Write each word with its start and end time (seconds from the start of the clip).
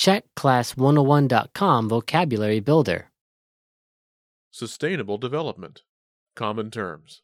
check 0.00 0.24
class101.com 0.34 1.88
vocabulary 1.88 2.60
builder. 2.60 3.10
Sustainable 4.50 5.18
development. 5.18 5.82
Common 6.34 6.70
terms. 6.70 7.20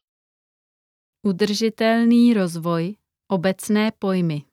Udržitelný 1.25 2.37
rozvoj. 2.37 2.95
Obecné 3.27 3.91
pojmy. 3.97 4.45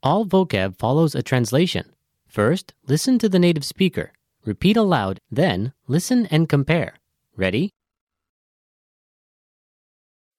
All 0.00 0.24
vocab 0.24 0.78
follows 0.78 1.18
a 1.18 1.22
translation. 1.26 1.84
First, 2.30 2.72
listen 2.86 3.18
to 3.18 3.28
the 3.28 3.42
native 3.42 3.66
speaker. 3.66 4.12
Repeat 4.46 4.76
aloud, 4.78 5.18
then, 5.28 5.74
listen 5.88 6.26
and 6.30 6.48
compare. 6.48 6.94
Ready? 7.36 7.74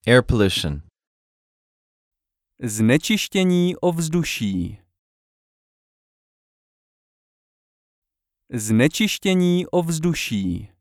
Air 0.08 0.24
pollution. 0.24 0.82
Znečištění 2.64 3.76
ovzduší. 3.76 4.80
Znečištění 8.54 9.68
ovzduší. 9.68 10.72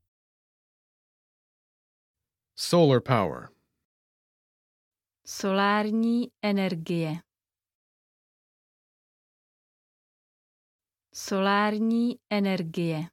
Solar 2.57 3.01
power. 3.01 3.49
Solární 5.27 6.33
energie. 6.43 7.23
Solární 11.15 12.21
energie. 12.31 13.09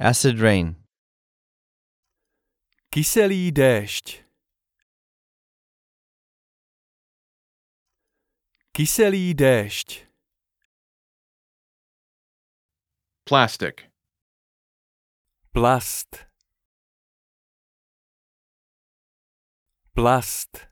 Acid 0.00 0.40
rain. 0.40 0.84
Kyselý 2.88 3.52
déšť. 3.52 4.24
Kyselý 8.72 9.34
déšť. 9.34 10.03
Plastic. 13.26 13.90
Plast. 15.52 16.26
Plast. 19.94 20.68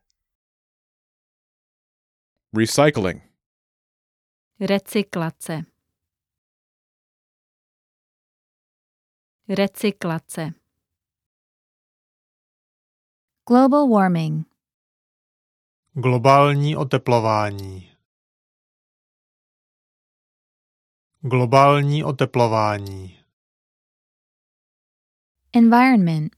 Recycling. 2.55 3.22
Recyklace. 4.61 5.64
Recyklace. 9.48 10.55
Global 13.48 13.89
warming. 13.89 14.47
Globální 15.92 16.77
oteplování. 16.77 17.92
Globální 21.25 22.05
oteplování. 22.05 23.25
Environment. 25.56 26.37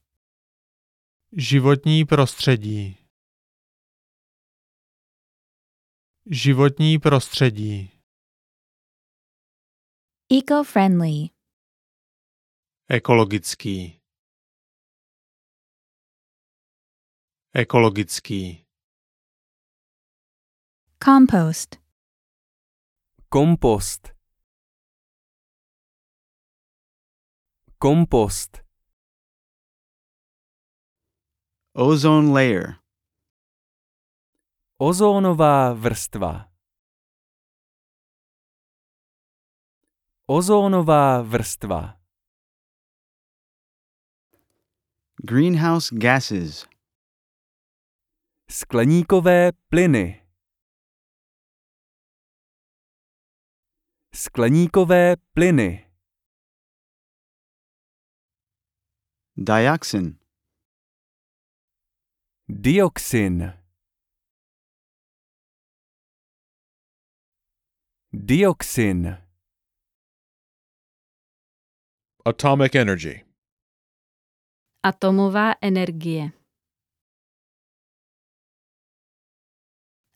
Životní 1.31 2.05
prostředí. 2.05 2.97
Životní 6.25 6.99
prostředí. 6.99 8.01
Eco-friendly. 10.31 11.29
Ekologický. 12.89 14.01
Ekologický. 17.53 18.65
Compost. 21.03 21.75
Kompost. 23.29 24.14
Kompost. 27.77 28.63
Ozone 31.75 32.31
layer. 32.31 32.79
Ozónová 34.79 35.73
vrstva. 35.73 36.47
Ozónová 40.27 41.21
vrstva. 41.21 41.99
Greenhouse 45.19 45.91
gases. 45.91 46.67
Skleníkové 48.49 49.51
plyny. 49.69 50.23
Skleníkové 54.13 55.15
plyny. 55.33 55.84
Dioxin. 59.37 60.17
Dioxin. 62.47 63.53
Dioxin. 68.13 69.17
Atomic 72.25 72.75
energy. 72.75 73.25
Atomová 74.83 75.57
energie. 75.61 76.31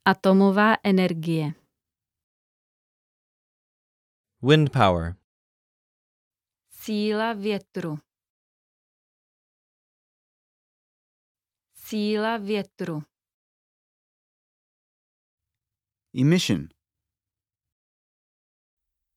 Atomová 0.06 0.78
energie. 0.84 1.54
Wind 4.42 4.72
power. 4.72 5.16
Síla 6.72 7.34
větru. 7.34 8.09
Síla 11.90 12.38
větru. 12.38 13.02
Emission. 16.22 16.68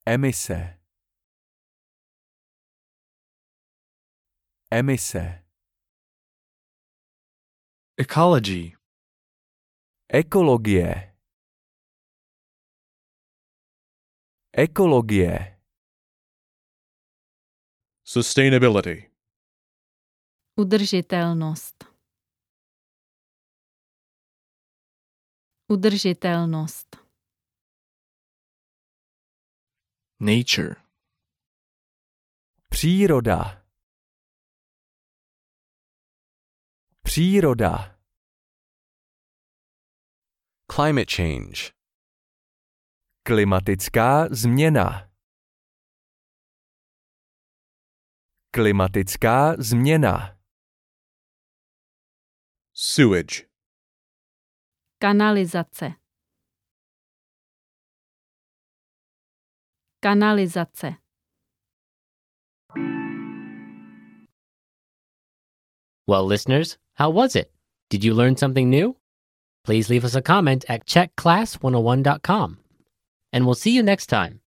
Emise. 0.07 0.81
Emise. 4.71 5.45
Ecology. 7.99 8.77
Ekologie. 10.09 11.17
Ekologie. 14.53 15.61
Sustainability. 18.05 19.13
Udržitelnost. 20.57 21.92
Udržitelnost. 25.73 26.97
Nature. 30.21 30.75
Příroda. 32.69 33.65
Příroda. 37.03 37.99
Climate 40.75 41.15
change. 41.17 41.73
Klimatická 43.23 44.29
změna. 44.31 45.11
Klimatická 48.51 49.55
změna. 49.59 50.39
Sewage. 52.75 53.52
Kanalizace. 55.03 55.97
Kanalizace. 60.01 60.99
Well, 66.07 66.25
listeners, 66.25 66.79
how 66.95 67.11
was 67.11 67.35
it? 67.35 67.51
Did 67.91 68.05
you 68.05 68.15
learn 68.15 68.37
something 68.37 68.71
new? 68.71 68.97
Please 69.65 69.91
leave 69.91 70.05
us 70.05 70.15
a 70.15 70.23
comment 70.23 70.65
at 70.69 70.87
checkclass101.com. 70.87 72.59
And 73.33 73.45
we'll 73.45 73.57
see 73.57 73.73
you 73.75 73.83
next 73.83 74.07
time. 74.07 74.41